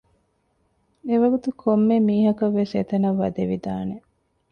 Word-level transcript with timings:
އެވަގުތު 1.07 1.49
ކޮންމެ 1.61 1.97
މީހަކަށްވެސް 2.07 2.73
އެތަނަށް 2.77 3.19
ވަދެވިދާނެ 3.21 3.95